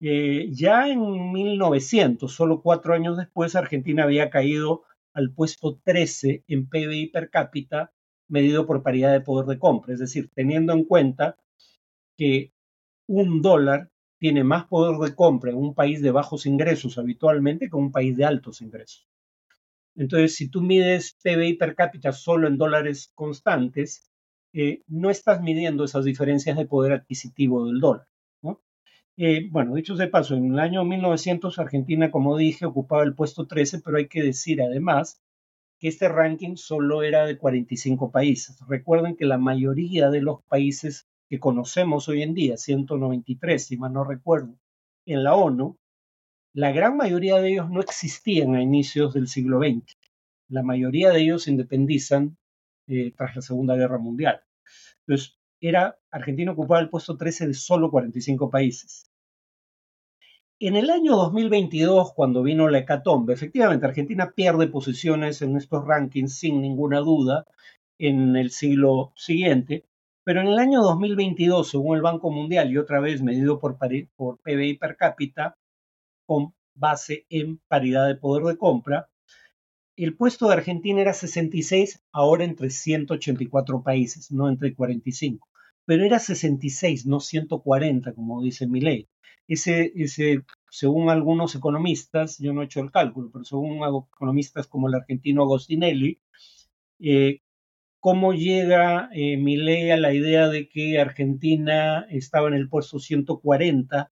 Eh, 0.00 0.48
ya 0.50 0.88
en 0.88 1.32
1900, 1.32 2.32
solo 2.32 2.62
cuatro 2.62 2.94
años 2.94 3.16
después, 3.16 3.54
Argentina 3.54 4.04
había 4.04 4.28
caído 4.28 4.82
al 5.12 5.32
puesto 5.32 5.78
13 5.84 6.44
en 6.48 6.68
PBI 6.68 7.06
per 7.06 7.30
cápita 7.30 7.92
medido 8.28 8.66
por 8.66 8.82
paridad 8.82 9.12
de 9.12 9.20
poder 9.20 9.46
de 9.46 9.58
compra, 9.58 9.94
es 9.94 10.00
decir, 10.00 10.30
teniendo 10.34 10.72
en 10.72 10.84
cuenta 10.84 11.36
que 12.16 12.52
un 13.06 13.42
dólar 13.42 13.90
tiene 14.18 14.44
más 14.44 14.66
poder 14.66 14.98
de 14.98 15.14
compra 15.14 15.50
en 15.50 15.58
un 15.58 15.74
país 15.74 16.02
de 16.02 16.10
bajos 16.10 16.46
ingresos 16.46 16.98
habitualmente 16.98 17.68
que 17.68 17.76
en 17.76 17.84
un 17.84 17.92
país 17.92 18.16
de 18.16 18.24
altos 18.24 18.62
ingresos. 18.62 19.06
Entonces, 19.96 20.34
si 20.36 20.48
tú 20.48 20.60
mides 20.60 21.16
PBI 21.22 21.54
per 21.54 21.74
cápita 21.74 22.12
solo 22.12 22.48
en 22.48 22.58
dólares 22.58 23.12
constantes, 23.14 24.10
eh, 24.52 24.82
no 24.86 25.10
estás 25.10 25.42
midiendo 25.42 25.84
esas 25.84 26.04
diferencias 26.04 26.56
de 26.56 26.66
poder 26.66 26.92
adquisitivo 26.92 27.66
del 27.66 27.80
dólar. 27.80 28.06
Eh, 29.16 29.48
bueno, 29.50 29.76
dicho 29.76 29.94
de 29.94 30.08
paso, 30.08 30.34
en 30.34 30.52
el 30.54 30.58
año 30.58 30.84
1900 30.84 31.58
Argentina, 31.60 32.10
como 32.10 32.36
dije, 32.36 32.66
ocupaba 32.66 33.04
el 33.04 33.14
puesto 33.14 33.46
13, 33.46 33.80
pero 33.80 33.96
hay 33.98 34.08
que 34.08 34.22
decir 34.22 34.60
además 34.60 35.22
que 35.78 35.88
este 35.88 36.08
ranking 36.08 36.56
solo 36.56 37.02
era 37.02 37.24
de 37.24 37.38
45 37.38 38.10
países. 38.10 38.58
Recuerden 38.68 39.16
que 39.16 39.24
la 39.24 39.38
mayoría 39.38 40.10
de 40.10 40.20
los 40.20 40.42
países 40.44 41.06
que 41.28 41.38
conocemos 41.38 42.08
hoy 42.08 42.22
en 42.22 42.34
día, 42.34 42.56
193, 42.56 43.64
si 43.64 43.76
mal 43.76 43.92
no 43.92 44.02
recuerdo, 44.04 44.58
en 45.06 45.22
la 45.22 45.36
ONU, 45.36 45.78
la 46.54 46.70
gran 46.70 46.96
mayoría 46.96 47.40
de 47.40 47.50
ellos 47.50 47.68
no 47.68 47.80
existían 47.80 48.54
a 48.54 48.62
inicios 48.62 49.12
del 49.12 49.26
siglo 49.26 49.58
XX. 49.58 49.98
La 50.48 50.62
mayoría 50.62 51.10
de 51.10 51.20
ellos 51.20 51.42
se 51.42 51.50
independizan 51.50 52.36
eh, 52.86 53.12
tras 53.16 53.34
la 53.34 53.42
Segunda 53.42 53.74
Guerra 53.74 53.98
Mundial. 53.98 54.40
Entonces, 55.00 55.36
era 55.60 55.98
Argentina 56.12 56.52
ocupaba 56.52 56.80
el 56.80 56.90
puesto 56.90 57.16
13 57.16 57.48
de 57.48 57.54
solo 57.54 57.90
45 57.90 58.50
países. 58.50 59.10
En 60.60 60.76
el 60.76 60.90
año 60.90 61.16
2022, 61.16 62.12
cuando 62.14 62.44
vino 62.44 62.68
la 62.68 62.78
hecatombe, 62.78 63.34
efectivamente 63.34 63.86
Argentina 63.86 64.30
pierde 64.30 64.68
posiciones 64.68 65.42
en 65.42 65.56
estos 65.56 65.84
rankings 65.84 66.38
sin 66.38 66.62
ninguna 66.62 67.00
duda 67.00 67.46
en 67.98 68.36
el 68.36 68.52
siglo 68.52 69.12
siguiente, 69.16 69.86
pero 70.22 70.40
en 70.40 70.46
el 70.46 70.58
año 70.58 70.82
2022, 70.82 71.68
según 71.68 71.96
el 71.96 72.02
Banco 72.02 72.30
Mundial 72.30 72.70
y 72.70 72.78
otra 72.78 73.00
vez 73.00 73.22
medido 73.22 73.58
por, 73.58 73.76
por 74.14 74.38
PBI 74.38 74.78
per 74.78 74.96
cápita, 74.96 75.56
con 76.26 76.54
base 76.74 77.26
en 77.30 77.58
paridad 77.68 78.06
de 78.08 78.16
poder 78.16 78.44
de 78.44 78.56
compra, 78.58 79.08
el 79.96 80.16
puesto 80.16 80.48
de 80.48 80.54
Argentina 80.54 81.00
era 81.00 81.14
66, 81.14 82.02
ahora 82.12 82.44
entre 82.44 82.70
184 82.70 83.82
países, 83.82 84.32
no 84.32 84.48
entre 84.48 84.74
45 84.74 85.48
pero 85.84 86.04
era 86.04 86.18
66, 86.18 87.06
no 87.06 87.20
140, 87.20 88.14
como 88.14 88.42
dice 88.42 88.66
mi 88.66 88.80
ley. 88.80 89.08
Ese, 89.46 89.92
ese, 89.96 90.42
según 90.70 91.10
algunos 91.10 91.54
economistas, 91.54 92.38
yo 92.38 92.52
no 92.52 92.62
he 92.62 92.66
hecho 92.66 92.80
el 92.80 92.90
cálculo, 92.90 93.30
pero 93.32 93.44
según 93.44 93.80
economistas 94.14 94.66
como 94.66 94.88
el 94.88 94.94
argentino 94.94 95.42
Agostinelli, 95.42 96.20
eh, 97.00 97.40
¿cómo 98.00 98.32
llega 98.32 99.10
eh, 99.12 99.36
mi 99.36 99.56
ley 99.56 99.90
a 99.90 99.96
la 99.98 100.14
idea 100.14 100.48
de 100.48 100.68
que 100.68 100.98
Argentina 100.98 102.06
estaba 102.10 102.48
en 102.48 102.54
el 102.54 102.68
puesto 102.68 102.98
140 102.98 104.10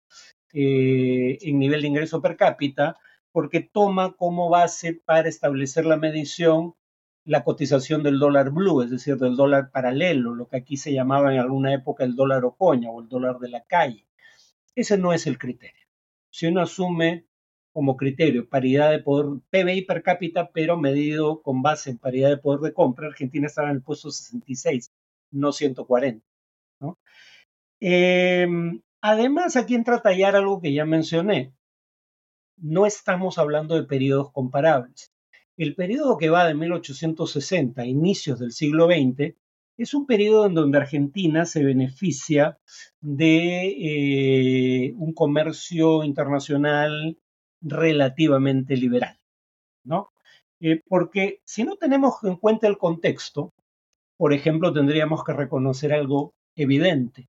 eh, 0.53 1.39
en 1.43 1.59
nivel 1.59 1.83
de 1.83 1.89
ingreso 1.89 2.21
per 2.23 2.37
cápita? 2.37 2.97
Porque 3.33 3.61
toma 3.61 4.15
como 4.17 4.49
base 4.49 4.95
para 4.95 5.29
establecer 5.29 5.87
la 5.87 5.97
medición 5.97 6.75
la 7.29 7.45
cotización 7.45 8.03
del 8.03 8.19
dólar 8.19 8.51
blue, 8.51 8.81
es 8.81 8.91
decir, 8.91 9.19
del 9.19 9.37
dólar 9.37 9.71
paralelo, 9.71 10.35
lo 10.35 10.49
que 10.49 10.57
aquí 10.57 10.79
se 10.79 10.95
llamaba 10.95 11.31
en 11.31 11.39
alguna 11.39 11.75
época 11.75 12.03
el 12.03 12.17
dólar 12.17 12.43
ocoña 12.47 12.91
o 12.91 13.03
el 13.03 13.09
dólar 13.09 13.39
de 13.39 13.51
la 13.51 13.65
calle. 13.65 14.07
Ese 14.75 14.97
no 14.97 15.13
es 15.13 15.27
el 15.27 15.37
criterio. 15.37 15.87
Si 16.31 16.47
uno 16.47 16.63
asume 16.63 17.27
como 17.71 17.99
criterio, 17.99 18.49
paridad 18.49 18.91
de 18.91 19.01
poder, 19.01 19.43
PBI 19.51 19.83
per 19.83 20.03
cápita, 20.03 20.51
pero 20.53 20.79
medido 20.79 21.43
con 21.43 21.61
base 21.61 21.91
en 21.91 21.99
paridad 21.99 22.31
de 22.31 22.39
poder 22.39 22.61
de 22.61 22.73
compra, 22.73 23.09
Argentina 23.09 23.47
estaba 23.47 23.69
en 23.69 23.77
el 23.77 23.83
puesto 23.83 24.11
66, 24.11 24.91
no 25.33 25.53
140. 25.53 26.25
Em, 27.81 28.81
además, 29.01 29.57
aquí 29.57 29.75
entra 29.75 29.97
a 29.97 30.03
tallar 30.03 30.37
algo 30.37 30.61
que 30.61 30.73
ya 30.73 30.85
mencioné. 30.85 31.53
No 32.57 32.87
estamos 32.87 33.39
hablando 33.39 33.75
de 33.75 33.85
periodos 33.85 34.33
comparables. 34.33 35.13
El 35.57 35.75
periodo 35.75 36.19
que 36.19 36.31
va 36.31 36.47
de 36.47 36.55
1860 36.55 37.83
a 37.83 37.87
inicios 37.87 38.39
del 38.39 38.53
siglo 38.53 38.87
XX 38.87 39.35
es 39.77 39.95
un 39.95 40.07
periodo 40.07 40.47
en 40.47 40.55
donde 40.55 40.79
Argentina 40.79 41.47
se 41.47 41.65
beneficia 41.65 42.59
de 43.01 43.69
eh, 43.69 44.95
un 44.97 45.15
comercio 45.15 46.03
internacional 46.05 47.19
relativamente 47.61 48.77
liberal, 48.77 49.19
¿no? 49.85 50.11
Eh, 50.61 50.83
porque 50.89 51.41
si 51.45 51.63
no 51.63 51.77
tenemos 51.77 52.15
en 52.25 52.37
cuenta 52.37 52.67
el 52.67 52.79
contexto, 52.79 53.53
por 54.17 54.33
ejemplo, 54.33 54.73
tendríamos 54.73 55.23
que 55.25 55.33
reconocer 55.33 55.93
algo 55.93 56.35
evidente. 56.57 57.29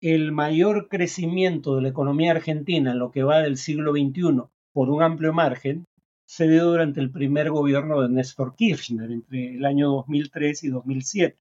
El 0.00 0.32
mayor 0.32 0.88
crecimiento 0.88 1.76
de 1.76 1.82
la 1.82 1.90
economía 1.90 2.30
argentina 2.30 2.92
en 2.92 2.98
lo 2.98 3.10
que 3.10 3.22
va 3.22 3.42
del 3.42 3.58
siglo 3.58 3.92
XXI 3.92 4.44
por 4.72 4.88
un 4.88 5.02
amplio 5.02 5.34
margen 5.34 5.84
se 6.24 6.48
dio 6.48 6.64
durante 6.64 7.00
el 7.00 7.10
primer 7.10 7.50
gobierno 7.50 8.00
de 8.00 8.08
Néstor 8.08 8.54
Kirchner, 8.56 9.10
entre 9.10 9.56
el 9.56 9.64
año 9.66 9.90
2003 9.90 10.64
y 10.64 10.68
2007. 10.68 11.36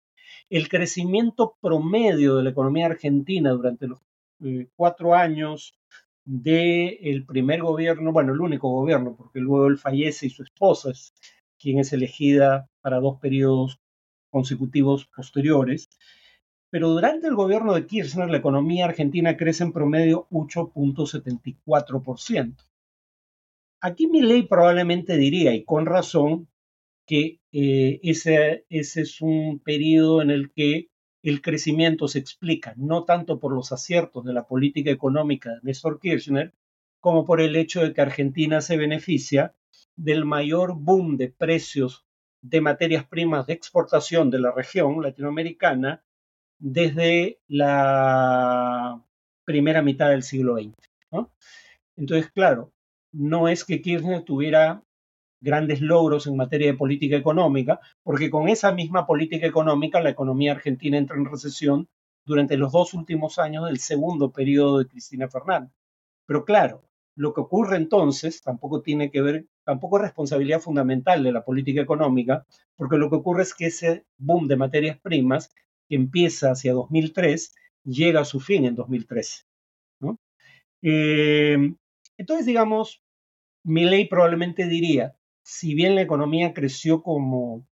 El 0.50 0.68
crecimiento 0.68 1.56
promedio 1.62 2.36
de 2.36 2.44
la 2.44 2.50
economía 2.50 2.88
argentina 2.88 3.52
durante 3.52 3.88
los 3.88 4.02
eh, 4.44 4.68
cuatro 4.76 5.16
años 5.16 5.80
del 6.26 7.26
primer 7.26 7.62
gobierno, 7.62 8.12
bueno, 8.12 8.34
el 8.34 8.42
único 8.42 8.70
gobierno, 8.70 9.16
porque 9.16 9.40
luego 9.40 9.68
él 9.68 9.78
fallece 9.78 10.28
y 10.28 10.32
su 10.32 10.44
esposa 10.44 10.92
es 10.92 11.14
quien 11.58 11.80
es 11.80 11.94
elegida 11.94 12.70
para 12.82 13.00
dos 13.00 13.20
periodos 13.22 13.80
consecutivos 14.30 15.06
posteriores. 15.16 15.90
Pero 16.70 16.90
durante 16.90 17.28
el 17.28 17.36
gobierno 17.36 17.74
de 17.74 17.88
Kirchner, 17.88 18.30
la 18.30 18.38
economía 18.38 18.86
argentina 18.86 19.36
crece 19.38 19.64
en 19.64 19.74
promedio 19.74 20.28
8.74%. 20.30 22.56
Aquí 23.82 24.08
mi 24.08 24.22
ley 24.22 24.44
probablemente 24.44 25.18
diría, 25.18 25.54
y 25.54 25.64
con 25.64 25.86
razón, 25.86 26.50
que 27.08 27.40
eh, 27.52 28.00
ese, 28.04 28.66
ese 28.70 29.02
es 29.02 29.22
un 29.22 29.60
periodo 29.60 30.22
en 30.22 30.30
el 30.30 30.52
que 30.52 30.90
el 31.24 31.42
crecimiento 31.42 32.08
se 32.08 32.20
explica 32.20 32.74
no 32.78 33.04
tanto 33.04 33.40
por 33.40 33.54
los 33.54 33.72
aciertos 33.72 34.24
de 34.24 34.34
la 34.34 34.48
política 34.48 34.92
económica 34.92 35.50
de 35.50 35.60
Néstor 35.64 36.00
Kirchner, 36.00 36.54
como 37.00 37.26
por 37.26 37.42
el 37.42 37.56
hecho 37.56 37.82
de 37.82 37.94
que 37.94 38.02
Argentina 38.02 38.62
se 38.62 38.78
beneficia 38.78 39.56
del 39.96 40.26
mayor 40.26 40.76
boom 40.76 41.18
de 41.18 41.30
precios 41.30 42.06
de 42.42 42.62
materias 42.62 43.08
primas 43.08 43.48
de 43.48 43.54
exportación 43.54 44.30
de 44.30 44.40
la 44.40 44.52
región 44.52 45.02
latinoamericana 45.02 46.04
desde 46.60 47.40
la 47.48 49.02
primera 49.46 49.82
mitad 49.82 50.10
del 50.10 50.24
siglo 50.24 50.58
XX. 50.58 50.76
Entonces, 51.98 52.32
claro, 52.32 52.72
no 53.12 53.48
es 53.48 53.66
que 53.66 53.82
Kirchner 53.82 54.24
tuviera 54.24 54.84
grandes 55.42 55.82
logros 55.82 56.28
en 56.28 56.38
materia 56.38 56.68
de 56.68 56.78
política 56.78 57.16
económica, 57.16 57.80
porque 58.04 58.30
con 58.30 58.48
esa 58.48 58.72
misma 58.72 59.08
política 59.08 59.48
económica 59.48 60.02
la 60.02 60.10
economía 60.10 60.52
argentina 60.52 60.98
entra 60.98 61.18
en 61.18 61.26
recesión 61.26 61.88
durante 62.26 62.58
los 62.58 62.72
dos 62.72 62.94
últimos 62.94 63.40
años 63.40 63.66
del 63.66 63.80
segundo 63.80 64.32
periodo 64.32 64.80
de 64.80 64.88
Cristina 64.88 65.28
Fernández. 65.30 65.72
Pero 66.26 66.46
claro, 66.46 66.84
lo 67.16 67.34
que 67.34 67.42
ocurre 67.42 67.78
entonces 67.78 68.42
tampoco 68.42 68.82
tiene 68.82 69.12
que 69.12 69.22
ver, 69.22 69.46
tampoco 69.66 69.98
es 69.98 70.04
responsabilidad 70.04 70.60
fundamental 70.60 71.24
de 71.24 71.32
la 71.32 71.44
política 71.44 71.82
económica, 71.82 72.46
porque 72.76 72.98
lo 72.98 73.10
que 73.10 73.18
ocurre 73.18 73.44
es 73.44 73.54
que 73.54 73.66
ese 73.68 74.06
boom 74.18 74.48
de 74.48 74.58
materias 74.58 75.00
primas 75.02 75.52
que 75.90 75.96
empieza 75.96 76.52
hacia 76.52 76.74
2003 76.74 77.56
llega 77.84 78.22
a 78.22 78.26
su 78.26 78.40
fin 78.40 78.66
en 78.66 78.76
2013. 78.76 79.44
Eh, 80.82 81.58
entonces, 82.18 82.46
digamos, 82.46 83.04
mi 83.64 83.84
ley 83.84 84.08
probablemente 84.08 84.66
diría, 84.68 85.18
si 85.44 85.74
bien 85.74 85.96
la 85.96 86.02
economía 86.02 86.54
creció 86.54 87.04
como 87.04 87.68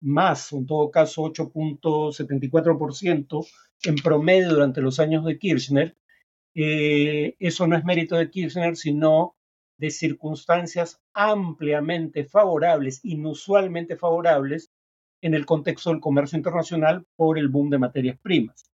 más, 0.00 0.52
en 0.52 0.66
todo 0.66 0.90
caso 0.90 1.22
8.74% 1.22 3.46
en 3.84 3.94
promedio 3.96 4.50
durante 4.50 4.82
los 4.82 5.00
años 5.00 5.24
de 5.24 5.38
Kirchner, 5.38 5.96
eh, 6.54 7.34
eso 7.38 7.66
no 7.66 7.76
es 7.76 7.84
mérito 7.84 8.16
de 8.16 8.30
Kirchner, 8.30 8.76
sino 8.76 9.36
de 9.78 9.90
circunstancias 9.90 11.00
ampliamente 11.12 12.24
favorables, 12.24 13.04
inusualmente 13.04 13.96
favorables, 13.96 14.70
en 15.22 15.34
el 15.34 15.46
contexto 15.46 15.90
del 15.90 16.00
comercio 16.00 16.36
internacional 16.36 17.04
por 17.16 17.38
el 17.38 17.48
boom 17.48 17.70
de 17.70 17.78
materias 17.78 18.18
primas. 18.20 18.70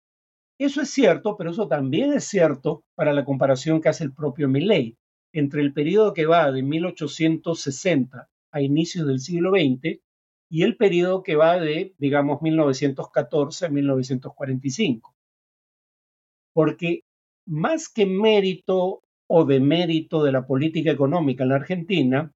Eso 0.60 0.82
es 0.82 0.90
cierto, 0.90 1.38
pero 1.38 1.52
eso 1.52 1.68
también 1.68 2.14
es 2.14 2.26
cierto 2.26 2.84
para 2.96 3.14
la 3.14 3.26
comparación 3.26 3.80
que 3.80 3.90
hace 3.90 4.04
el 4.04 4.14
propio 4.14 4.48
Milley 4.48 4.98
entre 5.34 5.62
el 5.62 5.74
periodo 5.74 6.14
que 6.14 6.26
va 6.26 6.52
de 6.52 6.64
1860 6.64 8.30
a 8.52 8.62
inicios 8.62 9.06
del 9.08 9.20
siglo 9.20 9.52
XX 9.52 10.00
y 10.50 10.64
el 10.64 10.78
periodo 10.78 11.24
que 11.24 11.36
va 11.36 11.60
de, 11.60 11.94
digamos, 11.98 12.42
1914 12.42 13.66
a 13.66 13.70
1945. 13.70 15.16
Porque 16.54 17.02
más 17.46 17.90
que 17.90 18.06
mérito 18.06 19.04
o 19.28 19.46
demérito 19.46 20.24
de 20.24 20.32
la 20.32 20.48
política 20.48 20.92
económica 20.92 21.44
en 21.44 21.50
la 21.50 21.56
Argentina, 21.56 22.32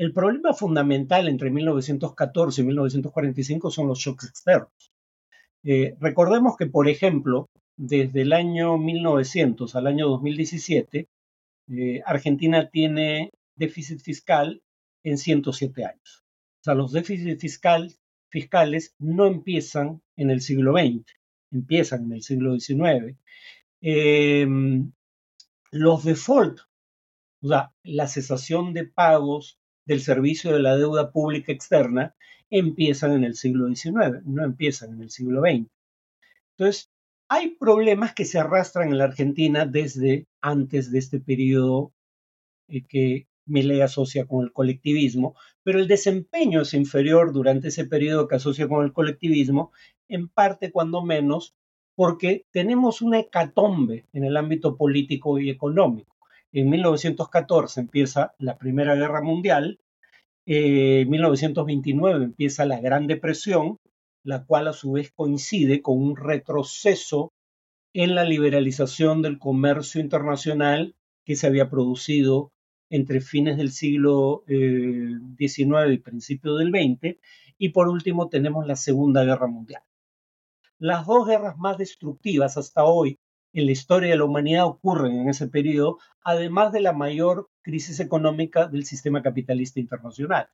el 0.00 0.14
problema 0.14 0.54
fundamental 0.54 1.28
entre 1.28 1.50
1914 1.50 2.62
y 2.62 2.64
1945 2.64 3.70
son 3.70 3.86
los 3.86 3.98
shocks 3.98 4.24
externos. 4.30 4.94
Eh, 5.62 5.94
recordemos 6.00 6.56
que, 6.56 6.64
por 6.64 6.88
ejemplo, 6.88 7.50
desde 7.76 8.22
el 8.22 8.32
año 8.32 8.78
1900 8.78 9.76
al 9.76 9.86
año 9.86 10.08
2017, 10.08 11.06
eh, 11.68 12.00
Argentina 12.06 12.70
tiene 12.70 13.30
déficit 13.56 14.00
fiscal 14.00 14.62
en 15.04 15.18
107 15.18 15.84
años. 15.84 16.24
O 16.60 16.64
sea, 16.64 16.74
los 16.74 16.92
déficits 16.92 17.60
fiscales 18.30 18.94
no 18.98 19.26
empiezan 19.26 20.00
en 20.16 20.30
el 20.30 20.40
siglo 20.40 20.72
XX, 20.78 21.04
empiezan 21.50 22.04
en 22.04 22.12
el 22.12 22.22
siglo 22.22 22.58
XIX. 22.58 23.18
Em, 23.82 24.92
los 25.72 26.04
default, 26.04 26.60
o 27.42 27.48
sea, 27.48 27.74
la 27.82 28.08
cesación 28.08 28.72
de 28.72 28.86
pagos 28.86 29.59
del 29.86 30.00
servicio 30.00 30.52
de 30.52 30.60
la 30.60 30.76
deuda 30.76 31.10
pública 31.12 31.52
externa, 31.52 32.14
empiezan 32.50 33.12
en 33.12 33.24
el 33.24 33.34
siglo 33.34 33.68
XIX, 33.68 34.24
no 34.24 34.44
empiezan 34.44 34.94
en 34.94 35.02
el 35.02 35.10
siglo 35.10 35.40
XX. 35.40 35.68
Entonces, 36.56 36.90
hay 37.28 37.50
problemas 37.50 38.12
que 38.12 38.24
se 38.24 38.38
arrastran 38.38 38.88
en 38.88 38.98
la 38.98 39.04
Argentina 39.04 39.64
desde 39.64 40.26
antes 40.40 40.90
de 40.90 40.98
este 40.98 41.20
periodo 41.20 41.92
eh, 42.68 42.84
que 42.86 43.28
Milley 43.46 43.80
asocia 43.80 44.26
con 44.26 44.44
el 44.44 44.52
colectivismo, 44.52 45.34
pero 45.62 45.78
el 45.78 45.88
desempeño 45.88 46.62
es 46.62 46.74
inferior 46.74 47.32
durante 47.32 47.68
ese 47.68 47.84
periodo 47.84 48.28
que 48.28 48.36
asocia 48.36 48.68
con 48.68 48.84
el 48.84 48.92
colectivismo, 48.92 49.72
en 50.08 50.28
parte 50.28 50.70
cuando 50.70 51.02
menos, 51.02 51.54
porque 51.94 52.46
tenemos 52.50 53.02
una 53.02 53.18
hecatombe 53.20 54.06
en 54.12 54.24
el 54.24 54.36
ámbito 54.36 54.76
político 54.76 55.38
y 55.38 55.50
económico. 55.50 56.09
En 56.52 56.68
1914 56.68 57.80
empieza 57.80 58.34
la 58.38 58.58
Primera 58.58 58.94
Guerra 58.96 59.22
Mundial, 59.22 59.78
en 60.46 61.08
1929 61.08 62.24
empieza 62.24 62.64
la 62.64 62.80
Gran 62.80 63.06
Depresión, 63.06 63.78
la 64.24 64.44
cual 64.44 64.66
a 64.66 64.72
su 64.72 64.92
vez 64.92 65.12
coincide 65.12 65.80
con 65.80 65.98
un 65.98 66.16
retroceso 66.16 67.32
en 67.92 68.14
la 68.14 68.24
liberalización 68.24 69.22
del 69.22 69.38
comercio 69.38 70.00
internacional 70.00 70.96
que 71.24 71.36
se 71.36 71.46
había 71.46 71.70
producido 71.70 72.50
entre 72.90 73.20
fines 73.20 73.56
del 73.56 73.70
siglo 73.70 74.42
XIX 74.48 75.58
eh, 75.58 75.92
y 75.92 75.98
principios 75.98 76.58
del 76.58 76.70
XX. 76.70 77.16
Y 77.58 77.68
por 77.68 77.88
último 77.88 78.28
tenemos 78.28 78.66
la 78.66 78.74
Segunda 78.74 79.22
Guerra 79.22 79.46
Mundial. 79.46 79.82
Las 80.78 81.06
dos 81.06 81.28
guerras 81.28 81.56
más 81.58 81.78
destructivas 81.78 82.56
hasta 82.56 82.84
hoy 82.84 83.19
en 83.52 83.66
la 83.66 83.72
historia 83.72 84.10
de 84.10 84.18
la 84.18 84.24
humanidad 84.24 84.66
ocurren 84.66 85.20
en 85.20 85.28
ese 85.28 85.48
periodo, 85.48 85.98
además 86.22 86.72
de 86.72 86.80
la 86.80 86.92
mayor 86.92 87.48
crisis 87.62 88.00
económica 88.00 88.66
del 88.66 88.84
sistema 88.84 89.22
capitalista 89.22 89.80
internacional. 89.80 90.48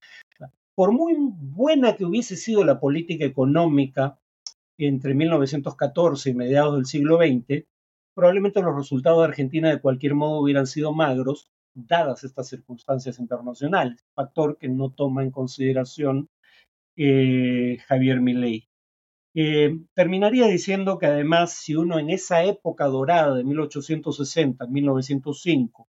Por 0.75 0.93
muy 0.93 1.15
buena 1.19 1.97
que 1.97 2.05
hubiese 2.05 2.37
sido 2.37 2.65
la 2.65 2.81
política 2.81 3.25
económica 3.25 4.19
entre 4.79 5.15
1914 5.15 6.31
y 6.31 6.35
mediados 6.35 6.77
del 6.77 6.87
siglo 6.87 7.19
XX, 7.19 7.65
probablemente 8.15 8.63
los 8.63 8.75
resultados 8.75 9.21
de 9.21 9.25
Argentina 9.25 9.71
de 9.71 9.81
cualquier 9.81 10.15
modo 10.15 10.41
hubieran 10.41 10.67
sido 10.67 10.93
magros, 10.93 11.51
dadas 11.75 12.25
estas 12.25 12.49
circunstancias 12.49 13.19
internacionales, 13.19 14.05
factor 14.15 14.57
que 14.59 14.69
no 14.69 14.91
toma 14.91 15.23
en 15.23 15.31
consideración 15.31 16.29
eh, 16.97 17.79
Javier 17.87 18.21
Milei. 18.21 18.69
Eh, 19.39 19.81
terminaría 19.93 20.47
diciendo 20.47 20.97
que 20.97 21.05
además, 21.05 21.53
si 21.53 21.77
uno 21.77 21.99
en 21.99 22.09
esa 22.09 22.43
época 22.45 22.87
dorada 22.87 23.35
de 23.37 23.45
1860, 23.45 24.67
1905, 24.67 25.89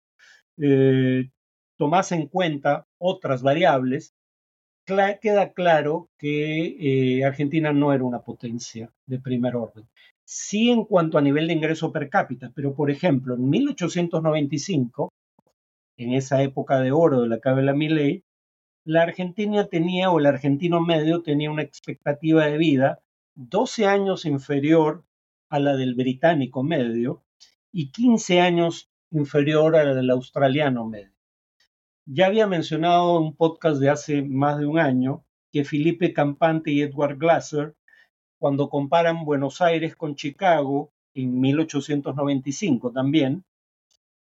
eh, 0.59 1.31
tomase 1.79 2.17
en 2.17 2.27
cuenta 2.27 2.89
otras 2.99 3.43
variables, 3.43 4.15
queda 4.85 5.53
claro 5.53 6.09
que 6.19 7.19
eh, 7.21 7.25
Argentina 7.25 7.73
no 7.73 7.93
era 7.93 8.03
una 8.03 8.23
potencia 8.23 8.93
de 9.07 9.21
primer 9.21 9.55
orden. 9.55 9.87
Sí 10.25 10.71
en 10.71 10.85
cuanto 10.85 11.17
a 11.17 11.23
nivel 11.23 11.47
de 11.47 11.55
ingreso 11.55 11.93
per 11.93 12.09
cápita, 12.09 12.51
pero 12.53 12.75
por 12.75 12.91
ejemplo, 12.91 13.37
en 13.37 13.49
1895, 13.49 15.13
en 15.99 16.15
esa 16.15 16.43
época 16.43 16.81
de 16.81 16.91
oro 16.91 17.21
de 17.23 17.29
la 17.29 17.39
Cabela 17.39 17.75
Milley, 17.75 18.25
la 18.85 19.03
Argentina 19.03 19.69
tenía, 19.69 20.11
o 20.11 20.19
el 20.19 20.27
argentino 20.27 20.81
medio 20.81 21.23
tenía 21.23 21.51
una 21.51 21.63
expectativa 21.63 22.47
de 22.47 22.59
vida 22.59 23.01
12 23.37 23.87
años 23.87 24.25
inferior 24.25 25.05
a 25.51 25.61
la 25.61 25.77
del 25.77 25.95
británico 25.95 26.63
medio 26.63 27.23
y 27.71 27.91
15 27.93 28.41
años 28.41 28.91
inferior 29.11 29.77
a 29.77 29.85
la 29.85 29.95
del 29.95 30.11
australiano 30.11 30.87
medio. 30.87 31.13
Ya 32.07 32.27
había 32.27 32.47
mencionado 32.47 33.19
en 33.19 33.25
un 33.25 33.37
podcast 33.37 33.79
de 33.79 33.91
hace 33.91 34.23
más 34.23 34.59
de 34.59 34.65
un 34.65 34.79
año 34.79 35.27
que 35.53 35.65
Felipe 35.65 36.15
Campante 36.15 36.71
y 36.71 36.81
Edward 36.81 37.19
Glasser, 37.19 37.77
cuando 38.39 38.71
comparan 38.71 39.25
Buenos 39.27 39.61
Aires 39.61 39.97
con 39.97 40.15
Chicago 40.17 40.93
en 41.13 41.39
1895 41.39 42.93
también, 42.93 43.45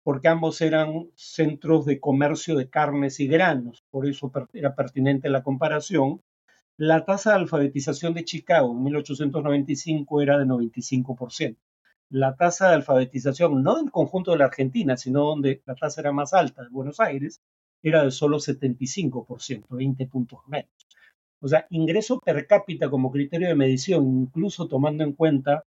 porque 0.02 0.28
ambos 0.28 0.60
eran 0.60 1.10
centros 1.14 1.86
de 1.86 2.00
comercio 2.00 2.54
de 2.54 2.68
carnes 2.68 3.18
y 3.20 3.28
granos, 3.28 3.82
por 3.90 4.06
eso 4.06 4.30
era 4.52 4.74
pertinente 4.74 5.30
la 5.30 5.42
comparación. 5.42 6.22
La 6.78 7.06
tasa 7.06 7.30
de 7.30 7.36
alfabetización 7.36 8.12
de 8.12 8.24
Chicago 8.24 8.72
en 8.72 8.82
1895 8.82 10.20
era 10.20 10.38
de 10.38 10.44
95%. 10.44 11.56
La 12.10 12.36
tasa 12.36 12.68
de 12.68 12.74
alfabetización, 12.74 13.62
no 13.62 13.76
del 13.76 13.90
conjunto 13.90 14.32
de 14.32 14.38
la 14.38 14.44
Argentina, 14.44 14.96
sino 14.96 15.24
donde 15.24 15.62
la 15.64 15.74
tasa 15.74 16.02
era 16.02 16.12
más 16.12 16.34
alta, 16.34 16.62
de 16.62 16.68
Buenos 16.68 17.00
Aires, 17.00 17.40
era 17.82 18.04
de 18.04 18.10
solo 18.10 18.38
75%, 18.38 19.64
20 19.70 20.06
puntos 20.06 20.40
menos. 20.46 20.70
O 21.40 21.48
sea, 21.48 21.66
ingreso 21.70 22.20
per 22.20 22.46
cápita 22.46 22.90
como 22.90 23.10
criterio 23.10 23.48
de 23.48 23.54
medición, 23.54 24.06
incluso 24.06 24.68
tomando 24.68 25.02
en 25.02 25.12
cuenta 25.12 25.64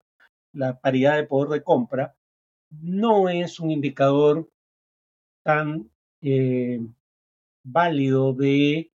la 0.53 0.79
paridad 0.79 1.15
de 1.17 1.25
poder 1.25 1.49
de 1.49 1.63
compra, 1.63 2.15
no 2.69 3.29
es 3.29 3.59
un 3.59 3.71
indicador 3.71 4.47
tan 5.43 5.89
eh, 6.21 6.79
válido 7.63 8.33
de 8.33 8.88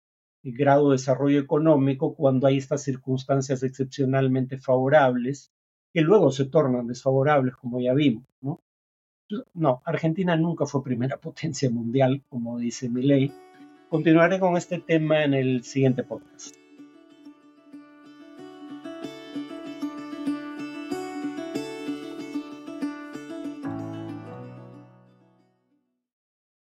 grado 0.43 0.89
de 0.89 0.95
desarrollo 0.95 1.39
económico 1.39 2.15
cuando 2.15 2.47
hay 2.47 2.57
estas 2.57 2.83
circunstancias 2.83 3.63
excepcionalmente 3.63 4.57
favorables 4.57 5.51
que 5.93 6.01
luego 6.01 6.31
se 6.31 6.45
tornan 6.45 6.87
desfavorables, 6.87 7.55
como 7.55 7.79
ya 7.79 7.93
vimos. 7.93 8.23
¿no? 8.41 8.61
No, 9.53 9.81
Argentina 9.85 10.35
nunca 10.35 10.65
fue 10.65 10.83
primera 10.83 11.17
potencia 11.21 11.69
mundial, 11.69 12.23
como 12.29 12.57
dice 12.57 12.89
mi 12.89 13.03
ley. 13.03 13.31
Continuaré 13.89 14.39
con 14.39 14.55
este 14.55 14.79
tema 14.79 15.23
en 15.23 15.33
el 15.33 15.63
siguiente 15.63 16.03
podcast. 16.03 16.60